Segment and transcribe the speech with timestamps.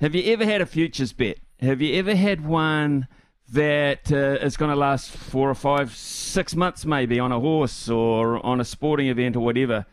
[0.00, 1.38] have you ever had a futures bet?
[1.60, 3.08] Have you ever had one
[3.48, 7.88] that uh, is going to last four or five, six months maybe on a horse
[7.88, 9.86] or on a sporting event or whatever?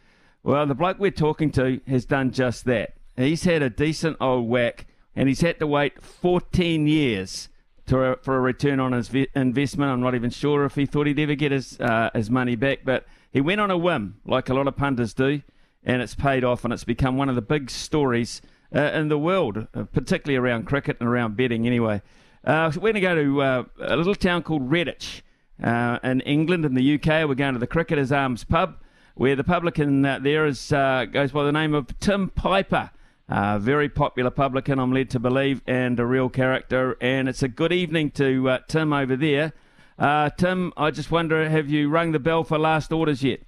[0.44, 2.96] Well, the bloke we're talking to has done just that.
[3.16, 7.48] He's had a decent old whack and he's had to wait 14 years
[7.86, 9.92] to, for a return on his investment.
[9.92, 12.80] I'm not even sure if he thought he'd ever get his, uh, his money back,
[12.84, 15.44] but he went on a whim, like a lot of punters do,
[15.82, 18.42] and it's paid off and it's become one of the big stories
[18.74, 22.02] uh, in the world, uh, particularly around cricket and around betting anyway.
[22.43, 25.21] Uh, so we're going to go to uh, a little town called Redditch
[25.64, 27.28] uh, in England, in the UK.
[27.28, 28.78] We're going to the Cricketers Arms pub,
[29.16, 32.92] where the publican uh, there is goes by the name of Tim Piper.
[33.30, 36.97] Uh, very popular publican, I'm led to believe, and a real character.
[37.00, 39.53] And it's a good evening to uh, Tim over there.
[39.97, 43.39] Uh, Tim, I just wonder, have you rung the bell for last orders yet?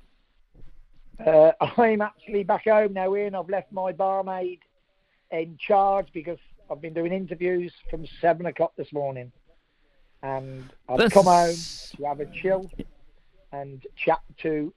[1.19, 3.35] I'm actually back home now, Ian.
[3.35, 4.59] I've left my barmaid
[5.39, 6.39] in charge because
[6.69, 9.31] I've been doing interviews from seven o'clock this morning,
[10.23, 11.55] and I've come home
[11.97, 12.69] to have a chill
[13.51, 14.73] and chat to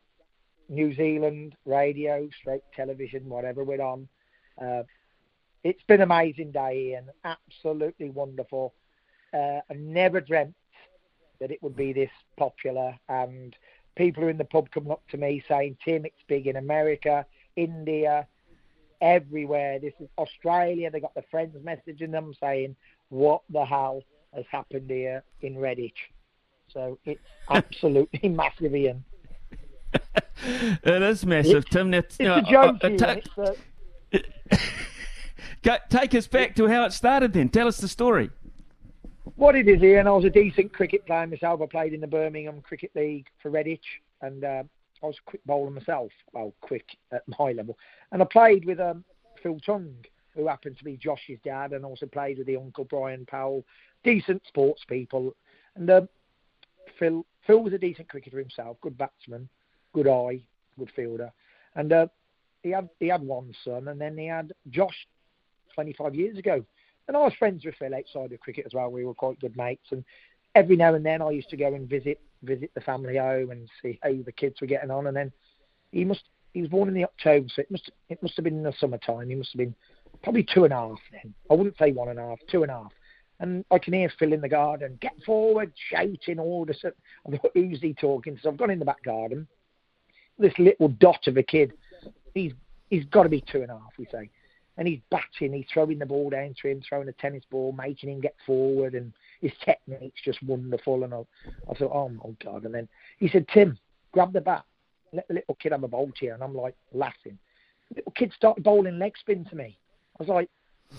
[0.68, 4.08] New Zealand radio, straight television, whatever we're on.
[4.60, 4.82] Uh,
[5.64, 7.10] it's been an amazing day, Ian.
[7.24, 8.74] Absolutely wonderful.
[9.32, 10.54] Uh, I never dreamt
[11.40, 13.56] that it would be this popular, and
[13.96, 17.26] people are in the pub coming up to me saying, "Tim, it's big in America,
[17.56, 18.26] India."
[19.00, 19.78] Everywhere.
[19.78, 20.90] This is Australia.
[20.90, 22.76] They got the friends messaging them saying,
[23.08, 24.02] "What the hell
[24.34, 26.10] has happened here in Redditch?"
[26.72, 29.04] So it's absolutely massive, Ian.
[30.82, 31.94] it is massive, it's, Tim.
[31.94, 32.76] It's, a joke.
[32.84, 33.20] Uh, uh,
[35.62, 37.32] ta- take us back to how it started.
[37.32, 38.30] Then tell us the story.
[39.36, 40.06] What it is, Ian.
[40.06, 41.60] I was a decent cricket player myself.
[41.62, 43.80] I played in the Birmingham Cricket League for Redditch,
[44.20, 44.62] and uh,
[45.02, 47.78] I was a quick bowler myself, well, quick at my level.
[48.12, 49.04] And I played with um,
[49.42, 49.94] Phil Tongue,
[50.34, 53.64] who happened to be Josh's dad, and also played with the uncle Brian Powell,
[54.04, 55.34] decent sports people.
[55.76, 56.08] And um,
[56.98, 59.48] Phil Phil was a decent cricketer himself, good batsman,
[59.92, 60.40] good eye,
[60.78, 61.32] good fielder.
[61.74, 62.06] And uh,
[62.62, 65.06] he had he had one son, and then he had Josh
[65.74, 66.64] 25 years ago.
[67.06, 68.90] And I was friends with Phil outside of cricket as well.
[68.90, 70.04] We were quite good mates, and
[70.54, 73.68] every now and then I used to go and visit visit the family home and
[73.82, 75.06] see how the kids were getting on.
[75.06, 75.32] And then
[75.92, 78.56] he must he was born in the October, so it must it must have been
[78.56, 79.28] in the summertime.
[79.28, 79.74] He must have been
[80.22, 81.34] probably two and a half then.
[81.50, 82.92] I wouldn't say one and a half, two and a half.
[83.40, 86.84] And I can hear Phil in the garden, get forward, shouting orders.
[86.84, 88.36] I thought, who's he talking?
[88.42, 89.46] So I've gone in the back garden.
[90.38, 91.72] This little dot of a kid,
[92.34, 92.52] he's
[92.90, 94.30] he's got to be two and a half, we say.
[94.76, 98.10] And he's batting, he's throwing the ball down to him, throwing a tennis ball, making
[98.10, 101.04] him get forward, and his technique's just wonderful.
[101.04, 101.20] And I,
[101.70, 102.64] I thought, oh my god!
[102.64, 102.88] And then
[103.18, 103.78] he said, Tim,
[104.12, 104.64] grab the bat,
[105.12, 106.34] let the little kid have a bowl here.
[106.34, 107.38] And I'm like laughing.
[107.90, 109.78] The little kid started bowling leg spin to me.
[110.18, 110.50] I was like,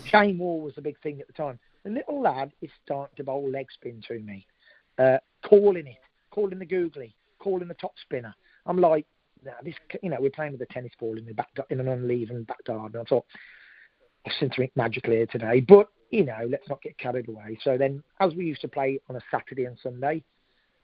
[0.05, 1.59] Shane Warne was the big thing at the time.
[1.83, 4.45] The little lad is starting to bowl leg spin to me,
[4.97, 5.97] uh, calling it,
[6.31, 8.35] calling the googly, calling the top spinner.
[8.65, 9.05] I'm like,
[9.43, 11.87] nah, this, you know, we're playing with a tennis ball in the back in an
[11.87, 13.01] uneven back garden.
[13.01, 13.25] I thought,
[14.25, 17.57] I've seen something magical here today, but you know, let's not get carried away.
[17.63, 20.23] So then, as we used to play on a Saturday and Sunday,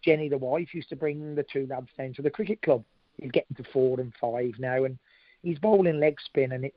[0.03, 2.83] Jenny, the wife, used to bring the two lads down to the cricket club.
[3.19, 4.97] He's getting to four and five now, and
[5.41, 6.75] he's bowling leg spin, and it's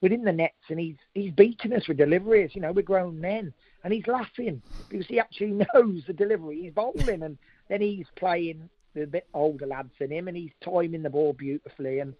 [0.00, 2.54] within the nets, and he's he's beating us with deliveries.
[2.54, 3.52] You know, we're grown men,
[3.82, 8.68] and he's laughing because he actually knows the delivery he's bowling, and then he's playing
[8.94, 11.98] the bit older lads than him, and he's timing the ball beautifully.
[12.00, 12.14] And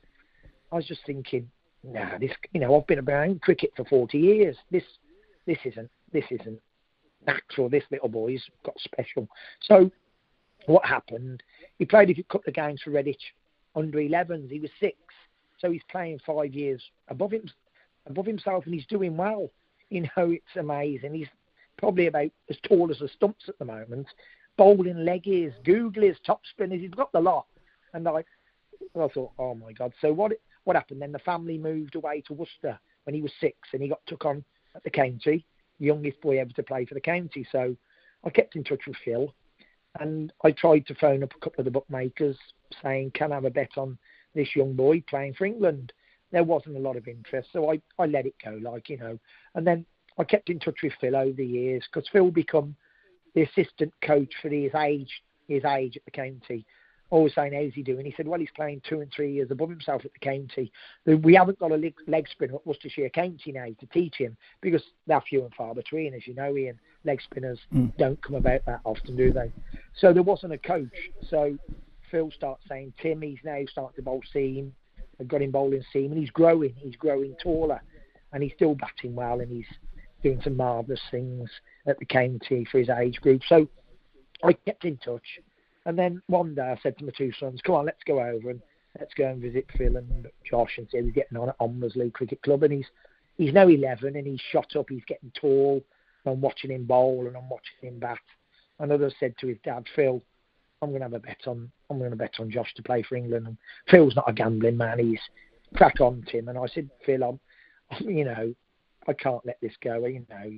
[0.72, 1.48] I was just thinking,
[1.84, 4.56] nah, this, you know, I've been around cricket for 40 years.
[4.70, 4.84] This
[5.48, 6.60] this isn't this isn't
[7.26, 7.68] natural.
[7.68, 9.26] This little boy's got special.
[9.62, 9.90] So
[10.66, 11.42] what happened?
[11.78, 13.32] He played a couple of games for Redditch
[13.74, 14.50] under 11s.
[14.50, 14.96] He was six,
[15.58, 17.48] so he's playing five years above him,
[18.06, 19.50] above himself, and he's doing well.
[19.88, 21.14] You know, it's amazing.
[21.14, 21.28] He's
[21.78, 24.06] probably about as tall as the stumps at the moment.
[24.58, 26.80] Bowling leggies, googlies, top spinners.
[26.82, 27.46] He's got the lot.
[27.94, 28.22] And I,
[28.94, 29.94] I thought, oh my God.
[30.02, 30.32] So what
[30.64, 31.12] what happened then?
[31.12, 34.44] The family moved away to Worcester when he was six, and he got took on
[34.78, 35.44] at the county,
[35.78, 37.46] youngest boy ever to play for the county.
[37.52, 37.76] So
[38.24, 39.34] I kept in touch with Phil,
[40.00, 42.38] and I tried to phone up a couple of the bookmakers
[42.82, 43.98] saying, "Can I have a bet on
[44.34, 45.92] this young boy playing for England?"
[46.30, 49.18] There wasn't a lot of interest, so I I let it go, like you know.
[49.54, 49.84] And then
[50.18, 52.76] I kept in touch with Phil over the years because Phil become
[53.34, 56.66] the assistant coach for his age his age at the county
[57.10, 58.04] always saying, how's he doing?
[58.04, 60.70] He said, well, he's playing two and three years above himself at the county.
[61.06, 64.82] We haven't got a leg, leg spinner at Worcestershire County now to teach him because
[65.06, 66.78] they're few and far between, as you know, Ian.
[67.04, 67.96] Leg spinners mm.
[67.96, 69.52] don't come about that often, do they?
[69.96, 71.10] So there wasn't a coach.
[71.30, 71.56] So
[72.10, 74.74] Phil starts saying, Tim, he's now starting to bowl seam.
[75.20, 76.74] I've got him bowling seam, and he's growing.
[76.76, 77.82] He's growing taller,
[78.32, 79.66] and he's still batting well, and he's
[80.22, 81.48] doing some marvellous things
[81.86, 83.42] at the county for his age group.
[83.48, 83.68] So
[84.44, 85.22] I kept in touch.
[85.88, 88.50] And then one day I said to my two sons, come on, let's go over
[88.50, 88.60] and
[89.00, 92.12] let's go and visit Phil and Josh and see how he's getting on at Ombersley
[92.12, 92.62] Cricket Club.
[92.62, 92.84] And he's
[93.38, 95.82] he's now 11 and he's shot up, he's getting tall.
[96.26, 98.18] I'm watching him bowl and I'm watching him bat.
[98.78, 100.22] And others said to his dad, Phil,
[100.82, 103.02] I'm going to have a bet on I'm going to bet on Josh to play
[103.02, 103.46] for England.
[103.46, 103.56] And
[103.90, 104.98] Phil's not a gambling man.
[104.98, 105.20] He's
[105.74, 106.48] crack on, Tim.
[106.48, 107.40] And I said, Phil, I'm,
[108.06, 108.54] you know,
[109.06, 110.04] I can't let this go.
[110.04, 110.50] You know.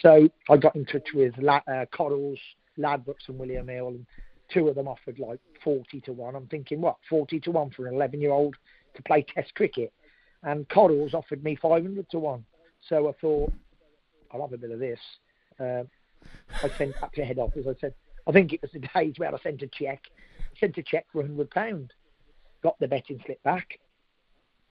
[0.00, 2.38] So I got in touch with uh, Corals,
[2.78, 4.06] Ladbrokes, and William Hill, and
[4.52, 6.34] two of them offered like 40 to 1.
[6.34, 8.56] I'm thinking, what, 40 to 1 for an 11 year old
[8.94, 9.92] to play Test cricket?
[10.42, 12.44] And Corals offered me 500 to 1.
[12.88, 13.52] So I thought,
[14.32, 15.00] I'll have a bit of this.
[15.58, 15.84] Uh,
[16.62, 17.66] I sent back to head office.
[17.68, 17.94] I said,
[18.26, 20.06] I think it was the days where I sent a cheque,
[20.58, 21.88] sent a cheque for £100.
[22.62, 23.78] Got the betting slip back,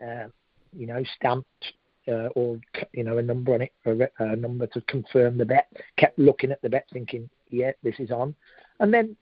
[0.02, 0.28] uh,
[0.76, 1.74] you know, stamped
[2.08, 2.60] uh, or
[2.94, 5.68] you know a number on it, a, a number to confirm the bet.
[5.98, 8.36] Kept looking at the bet, thinking, yeah, this is on.
[8.80, 9.16] And then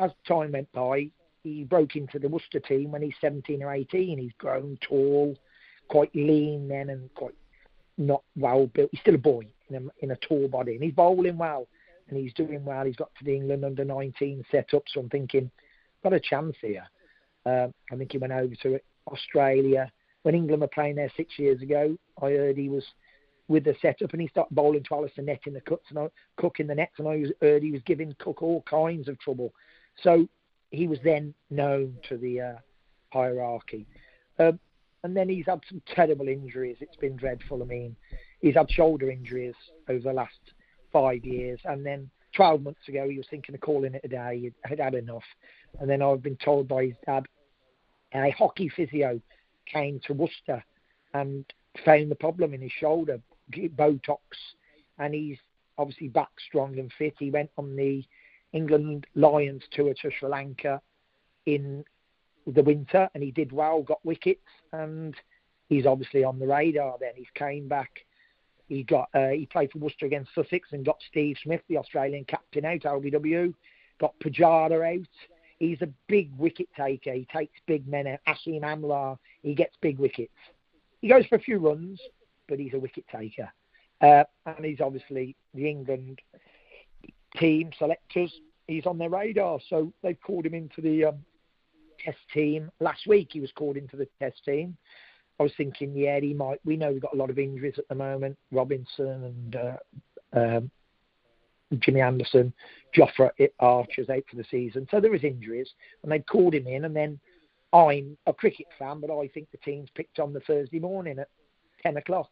[0.00, 1.10] as time went by,
[1.42, 4.18] he broke into the Worcester team when he's 17 or 18.
[4.18, 5.36] He's grown tall,
[5.88, 7.34] quite lean then, and quite
[7.98, 8.90] not well built.
[8.92, 11.68] He's still a boy in a, in a tall body, and he's bowling well,
[12.08, 12.84] and he's doing well.
[12.84, 15.50] He's got to the England under 19 set up, so I'm thinking,
[16.02, 16.86] got a chance here.
[17.46, 19.90] Uh, I think he went over to Australia
[20.22, 21.96] when England were playing there six years ago.
[22.20, 22.84] I heard he was
[23.48, 26.08] with the setup, and he started bowling to Alastair Nett in the cuts and I,
[26.36, 29.52] Cook in the nets, and I heard he was giving Cook all kinds of trouble.
[30.02, 30.28] So
[30.70, 32.54] he was then known to the uh,
[33.12, 33.86] hierarchy.
[34.38, 34.58] Um,
[35.02, 36.76] and then he's had some terrible injuries.
[36.80, 37.62] It's been dreadful.
[37.62, 37.96] I mean,
[38.40, 39.54] he's had shoulder injuries
[39.88, 40.38] over the last
[40.92, 41.60] five years.
[41.64, 44.38] And then 12 months ago, he was thinking of calling it a day.
[44.40, 45.24] He had had enough.
[45.80, 47.26] And then I've been told by his dad,
[48.14, 49.20] a hockey physio
[49.66, 50.62] came to Worcester
[51.14, 51.44] and
[51.84, 53.20] found the problem in his shoulder,
[53.50, 54.18] Botox.
[54.98, 55.38] And he's
[55.78, 57.14] obviously back strong and fit.
[57.18, 58.04] He went on the
[58.52, 60.80] England Lions tour to Sri Lanka
[61.46, 61.84] in
[62.46, 65.14] the winter, and he did well, got wickets, and
[65.68, 66.96] he's obviously on the radar.
[67.00, 67.90] Then he came back.
[68.68, 72.24] He got uh, he played for Worcester against Sussex and got Steve Smith, the Australian
[72.24, 73.54] captain, out LBW.
[73.98, 75.06] Got Pujara out.
[75.58, 77.12] He's a big wicket taker.
[77.12, 78.20] He takes big men out.
[78.26, 80.32] Hashim Amla, he gets big wickets.
[81.02, 82.00] He goes for a few runs,
[82.48, 83.50] but he's a wicket taker.
[84.00, 86.20] Uh, and he's obviously the England
[87.36, 88.32] team selectors.
[88.66, 91.24] He's on their radar, so they've called him into the um,
[92.04, 93.30] test team last week.
[93.32, 94.76] He was called into the test team.
[95.38, 96.60] I was thinking, yeah, he might.
[96.64, 98.36] We know we've got a lot of injuries at the moment.
[98.52, 100.70] Robinson and uh, um,
[101.78, 102.52] Jimmy Anderson,
[102.96, 105.70] Jofra Archer's out for the season, so there is injuries,
[106.02, 106.84] and they called him in.
[106.84, 107.18] And then
[107.72, 111.28] I'm a cricket fan, but I think the team's picked on the Thursday morning at
[111.82, 112.30] ten o'clock.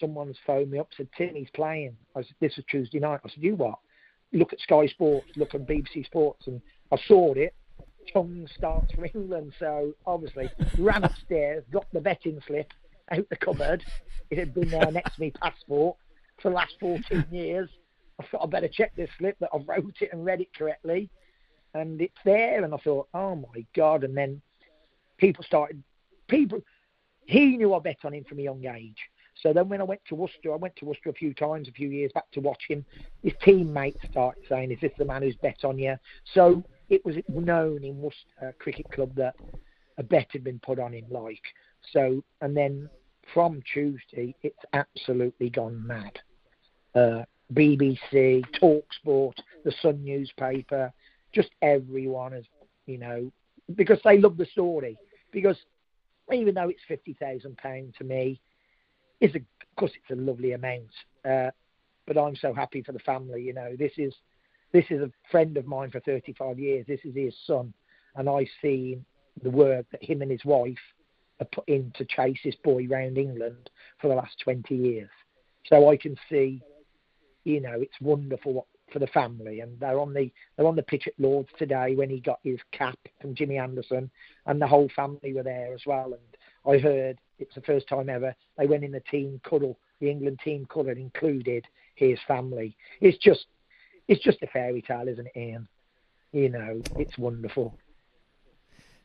[0.00, 1.96] Someone's phoned me up, said Tim, he's playing.
[2.16, 3.20] I said, this is Tuesday night.
[3.24, 3.78] I said, you what?
[4.32, 6.60] Look at Sky Sports, look at BBC Sports, and
[6.92, 7.54] I saw it.
[8.12, 12.72] Chung starts for England, so obviously ran upstairs, got the betting slip
[13.10, 13.82] out the cupboard.
[14.30, 15.96] It had been there next to me passport
[16.40, 17.68] for the last 14 years.
[18.20, 21.10] I thought I better check this slip that I wrote it and read it correctly,
[21.74, 22.64] and it's there.
[22.64, 24.04] And I thought, oh my god!
[24.04, 24.40] And then
[25.18, 25.82] people started,
[26.28, 26.60] people.
[27.26, 28.98] He knew I bet on him from a young age.
[29.42, 31.72] So then when I went to Worcester, I went to Worcester a few times, a
[31.72, 32.84] few years back to watch him.
[33.22, 35.96] His teammates started saying, "Is this the man who's bet on you?"
[36.32, 39.34] So it was known in Worcester Cricket Club that
[39.98, 41.42] a bet had been put on him, like
[41.92, 42.22] so.
[42.40, 42.88] And then
[43.32, 46.18] from Tuesday, it's absolutely gone mad.
[46.94, 49.34] Uh, BBC, Talksport,
[49.64, 50.92] the Sun newspaper,
[51.32, 52.44] just everyone has,
[52.86, 53.30] you know,
[53.74, 54.96] because they love the story.
[55.30, 55.58] Because
[56.32, 58.40] even though it's fifty thousand pound to me,
[59.20, 60.90] it's a, of course it's a lovely amount.
[61.24, 61.50] Uh,
[62.06, 63.42] but I'm so happy for the family.
[63.42, 64.14] You know, this is
[64.72, 66.86] this is a friend of mine for 35 years.
[66.86, 67.72] This is his son,
[68.14, 69.04] and I've seen
[69.42, 70.76] the work that him and his wife
[71.38, 73.70] have put in to chase this boy round England
[74.00, 75.10] for the last 20 years.
[75.66, 76.62] So I can see,
[77.44, 81.06] you know, it's wonderful for the family, and they're on the they're on the pitch
[81.06, 84.10] at Lords today when he got his cap from Jimmy Anderson,
[84.46, 86.12] and the whole family were there as well.
[86.14, 90.10] And I heard it's the first time ever they went in the team cuddle, the
[90.10, 92.76] England team cuddle included his family.
[93.00, 93.46] It's just
[94.08, 95.68] it's just a fairy tale, isn't it, Ian?
[96.32, 97.76] You know, it's wonderful.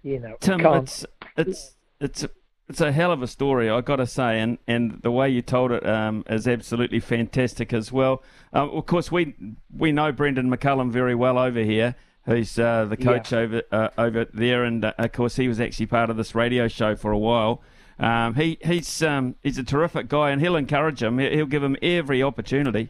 [0.04, 1.06] You know, Tim, it's
[1.38, 2.30] it's it's a,
[2.68, 5.42] it's a hell of a story, I got to say, and, and the way you
[5.42, 8.24] told it um, is absolutely fantastic as well.
[8.54, 9.36] Uh, of course, we
[9.76, 11.96] we know Brendon McCullum very well over here.
[12.26, 13.40] Who's uh, the coach yeah.
[13.40, 16.68] over uh, over there, and uh, of course he was actually part of this radio
[16.68, 17.62] show for a while.
[18.02, 21.20] Um, he he's um, he's a terrific guy, and he'll encourage him.
[21.20, 22.90] He'll give him every opportunity.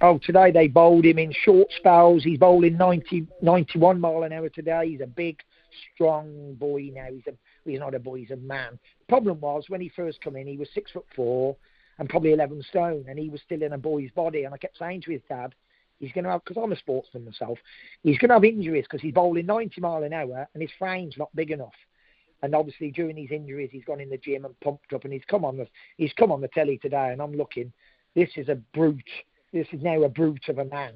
[0.00, 2.24] Oh, today they bowled him in short spells.
[2.24, 4.88] He's bowling 90, 91 mile an hour today.
[4.88, 5.40] He's a big,
[5.94, 7.06] strong boy now.
[7.12, 7.34] He's a
[7.66, 8.78] he's not a boy, he's a man.
[9.00, 11.54] The problem was when he first come in, he was six foot four
[11.98, 14.44] and probably 11 stone, and he was still in a boy's body.
[14.44, 15.54] And I kept saying to his dad,
[16.00, 17.58] he's going to have, because I'm a sportsman myself,
[18.02, 21.18] he's going to have injuries because he's bowling 90 mile an hour and his frame's
[21.18, 21.74] not big enough.
[22.42, 25.24] And obviously during these injuries, he's gone in the gym and pumped up, and he's
[25.28, 27.72] come on the he's come on the telly today, and I'm looking.
[28.14, 29.02] This is a brute.
[29.52, 30.94] This is now a brute of a man.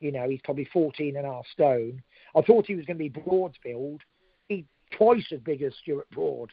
[0.00, 2.02] You know, he's probably 14 and a half stone.
[2.36, 4.02] I thought he was going to be Broad's build.
[4.48, 6.50] He's twice as big as Stuart Broad.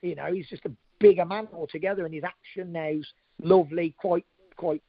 [0.00, 3.06] You know, he's just a bigger man altogether, and his action now's
[3.42, 4.82] lovely, quite quite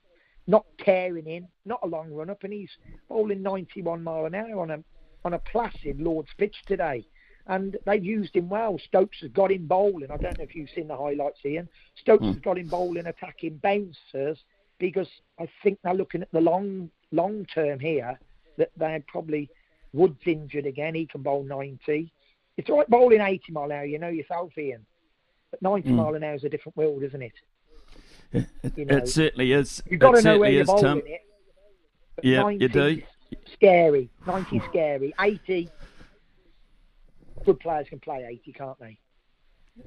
[0.46, 2.70] not tearing in, not a long run up, and he's
[3.10, 4.84] bowling 91 mile an hour on a
[5.26, 7.06] on a placid Lord's pitch today.
[7.48, 8.78] And they've used him well.
[8.78, 10.12] Stokes has got him bowling.
[10.12, 11.70] I don't know if you've seen the highlights, Ian.
[11.96, 12.34] Stokes mm.
[12.34, 14.38] has got him bowling, attacking bouncers
[14.80, 15.08] because
[15.40, 18.20] I think they're looking at the long long term here
[18.58, 19.50] that they're probably
[19.94, 20.96] Woods injured again.
[20.96, 22.12] He can bowl 90.
[22.58, 23.86] It's like bowling 80 mile an hour.
[23.86, 24.86] You know yourself, Ian.
[25.52, 25.94] But 90 mm.
[25.94, 27.34] mile an hour is a different world, isn't it?
[28.34, 29.82] It, you know, it certainly is.
[29.90, 31.02] You've got it to know where you're bowling Tom.
[31.06, 31.22] it.
[32.24, 33.02] Yeah, you do.
[33.54, 34.10] Scary.
[34.26, 35.14] 90 scary.
[35.18, 35.70] 80.
[37.48, 39.00] Good players can play 80, can't they?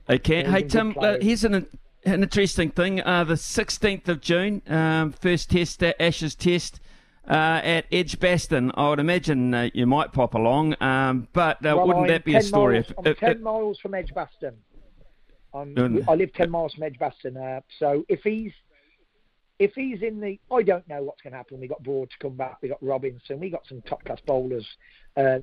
[0.07, 0.51] They can.
[0.51, 1.67] Hey, Tim, uh, here's an,
[2.07, 3.03] an interesting thing.
[3.03, 6.81] Uh, the 16th of June, um, first test, uh, Ashes test.
[7.29, 11.87] Uh, at Edgbaston, I would imagine uh, you might pop along, um, but uh, well,
[11.89, 12.77] wouldn't I'm that be a story?
[12.77, 14.57] Miles, if, I'm if, 10 if, miles from Edgbaston.
[15.53, 16.09] I'm, Mm.
[16.09, 17.37] I live 10 miles from Edgbaston.
[17.37, 18.53] Uh, so if he's
[19.59, 21.61] if he's in the, I don't know what's going to happen.
[21.61, 22.57] We got Broad to come back.
[22.63, 23.39] We got Robinson.
[23.39, 24.67] We got some top class bowlers.
[25.15, 25.41] Uh,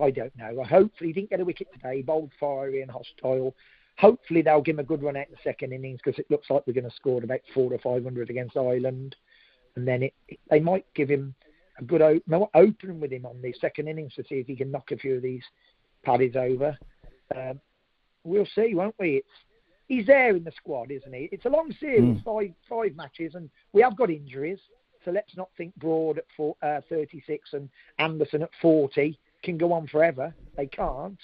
[0.00, 0.62] I don't know.
[0.64, 1.96] Hopefully, he didn't get a wicket today.
[1.96, 3.54] He bowled fiery and hostile.
[3.98, 6.48] Hopefully, they'll give him a good run out in the second innings because it looks
[6.50, 9.16] like we're going to score about four or five hundred against Ireland,
[9.76, 11.34] and then it, it, they might give him
[11.78, 14.70] a good open, open with him on the second innings to see if he can
[14.70, 15.42] knock a few of these
[16.04, 16.76] paddies over.
[17.34, 17.60] Um,
[18.24, 19.16] we'll see, won't we?
[19.16, 19.28] It's
[19.88, 21.28] he's there in the squad, isn't he?
[21.32, 22.24] It's a long series, Mm.
[22.24, 24.60] five five matches, and we have got injuries.
[25.04, 29.72] So let's not think Broad at four, uh, 36 and Anderson at 40 can go
[29.72, 30.34] on forever.
[30.56, 31.18] They can't.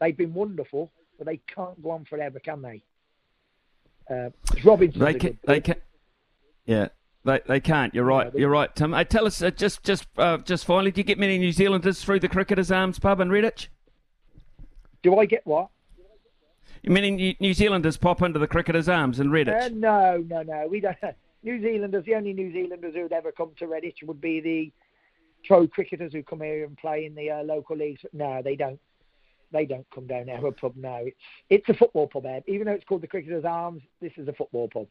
[0.00, 2.82] They've been wonderful, but they can't go on forever, can they?
[4.10, 4.30] Uh,
[4.64, 5.76] Robinson's they can, they can,
[6.66, 6.88] yeah,
[7.24, 7.94] they they can't.
[7.94, 8.32] You're right.
[8.34, 8.92] You're right, Tim.
[8.92, 12.02] Hey, tell us uh, just just uh, just finally, do you get many New Zealanders
[12.02, 13.68] through the Cricketers Arms pub in Redditch?
[15.02, 15.68] Do I get what?
[16.82, 19.72] Many New- New Zealanders pop into the Cricketers Arms in Uh, Redditch.
[19.74, 20.66] no, no, no.
[20.68, 20.96] We don't.
[21.42, 24.72] New Zealanders, the only New Zealanders who'd ever come to Redditch would be the
[25.46, 28.02] pro cricketers who come here and play in the uh, local leagues.
[28.12, 28.80] No, they don't.
[29.52, 30.74] They don't come down our pub.
[30.76, 31.16] No, it's
[31.48, 32.44] it's a football pub, Ed.
[32.46, 34.86] Even though it's called the Cricketers Arms, this is a football pub.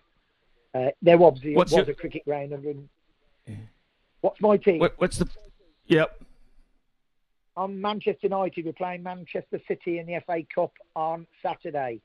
[0.75, 2.51] Uh, there obviously What's was your- a cricket ground.
[2.51, 2.89] And,
[4.21, 4.79] what's my team?
[4.79, 5.27] What, what's the?
[5.87, 6.21] Yep.
[7.57, 8.65] I'm Manchester United.
[8.65, 12.01] We're playing Manchester City in the FA Cup on Saturday.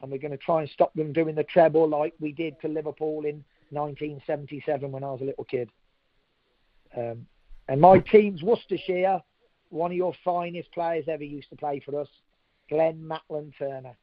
[0.00, 2.68] And we're going to try and stop them doing the treble like we did to
[2.68, 5.70] Liverpool in 1977 when I was a little kid.
[6.96, 7.26] Um,
[7.72, 9.22] and my team's Worcestershire,
[9.70, 12.08] one of your finest players ever used to play for us,
[12.68, 13.96] Glenn Maitland Turner.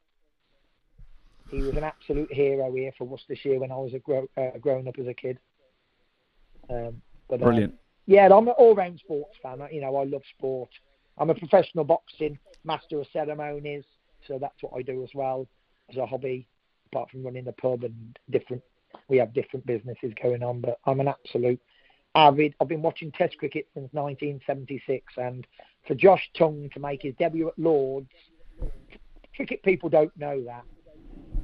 [1.52, 4.88] He was an absolute hero here for Worcestershire when I was a grow, uh, growing
[4.88, 5.38] up as a kid.
[6.68, 7.74] Um, but, uh, Brilliant.
[8.06, 9.60] yeah, I'm an all-round sports fan.
[9.70, 10.70] You know, I love sport.
[11.16, 13.84] I'm a professional boxing master of ceremonies,
[14.26, 15.46] so that's what I do as well
[15.88, 16.48] as a hobby.
[16.92, 18.64] Apart from running the pub and different,
[19.06, 20.60] we have different businesses going on.
[20.60, 21.60] But I'm an absolute
[22.14, 22.54] avid.
[22.60, 25.46] I've been watching Test cricket since 1976, and
[25.86, 28.10] for Josh Tongue to make his debut at Lords,
[29.34, 30.64] cricket people don't know that.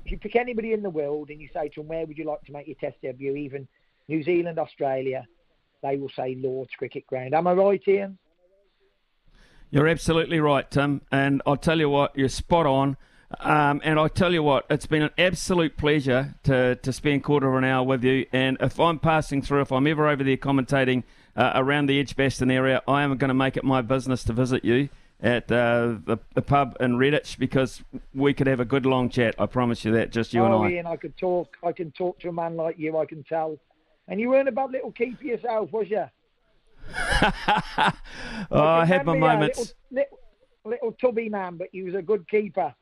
[0.05, 2.25] If you pick anybody in the world and you say to them, "Where would you
[2.25, 3.67] like to make your Test debut?" Even
[4.09, 5.27] New Zealand, Australia,
[5.83, 7.35] they will say Lord's Cricket Ground.
[7.35, 8.19] Am I right, Ian?
[9.71, 11.03] You're absolutely right, Tim.
[11.11, 12.97] And I'll tell you what, you're spot on.
[13.41, 17.49] Um, and I tell you what, it's been an absolute pleasure to, to spend quarter
[17.49, 18.27] of an hour with you.
[18.33, 21.03] And if I'm passing through, if I'm ever over there commentating
[21.35, 24.65] uh, around the Edgbaston area, I am going to make it my business to visit
[24.65, 24.89] you
[25.21, 27.83] at uh, the, the pub in Redditch because
[28.15, 29.35] we could have a good long chat.
[29.39, 30.77] I promise you that, just you oh, and I.
[30.77, 31.57] Ian, I could talk.
[31.65, 32.97] I can talk to a man like you.
[32.97, 33.59] I can tell.
[34.09, 36.05] And you weren't a bad little keeper yourself, was you?
[38.51, 39.59] oh, I had my moments.
[39.59, 40.19] Little, little,
[40.65, 42.73] little tubby man, but you was a good keeper.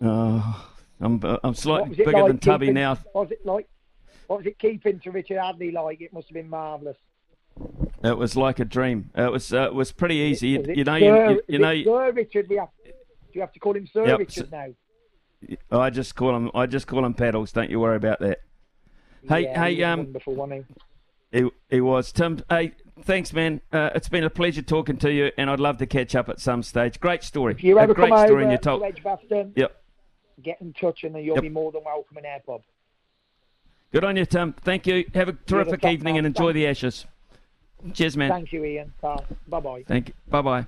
[0.00, 0.66] Oh,
[1.00, 2.98] I'm, I'm slightly bigger like than Tubby keeping- now.
[3.12, 3.68] What was it like?
[4.26, 6.00] What was it keeping to Richard Hadlee like?
[6.00, 6.96] It must have been marvellous.
[8.04, 9.10] It was like a dream.
[9.14, 10.54] It was uh, it was pretty easy.
[10.54, 11.82] It You know, Sir, you, you, you know.
[11.84, 12.48] Sir Richard.
[12.48, 12.92] We have, do
[13.32, 14.68] you have to call him Sir Yep, Richard now?
[15.70, 16.50] I just call them.
[16.54, 17.52] I just call them paddles.
[17.52, 18.40] Don't you worry about that.
[19.28, 20.66] Hey, Yeah, hey, um, wonderful, wasn't
[21.32, 22.42] He, he was Tim.
[22.48, 23.60] Hey, thanks, man.
[23.72, 26.40] Uh, it's been a pleasure talking to you, and I'd love to catch up at
[26.40, 27.00] some stage.
[27.00, 27.52] Great story.
[27.54, 28.82] If you a great come story, over you to told.
[28.82, 29.79] Edgbaston, Yep.
[30.40, 31.42] Get in touch and you'll Yep.
[31.42, 32.62] be more than welcome in pub.
[33.92, 34.52] Good on you, Tim.
[34.52, 35.04] Thank you.
[35.14, 36.24] Have a terrific evening man.
[36.24, 37.06] and enjoy Thank- the Ashes.
[37.94, 38.30] Cheers, man.
[38.30, 38.92] Thank you, Ian.
[39.00, 39.82] Bye bye.
[39.86, 40.14] Thank you.
[40.28, 40.66] Bye bye.